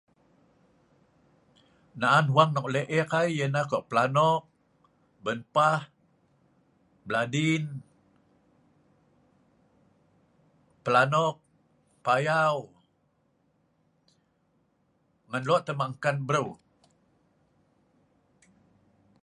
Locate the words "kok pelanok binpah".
3.71-5.81